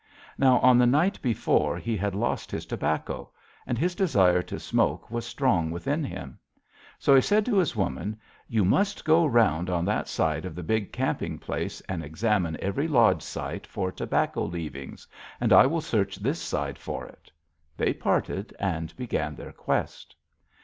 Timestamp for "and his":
3.67-3.93